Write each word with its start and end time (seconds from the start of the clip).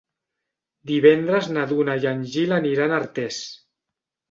Divendres 0.91 1.51
na 1.59 1.67
Duna 1.73 1.99
i 2.05 2.09
en 2.15 2.25
Gil 2.33 2.59
aniran 2.59 2.97
a 2.97 3.01
Artés. 3.05 3.41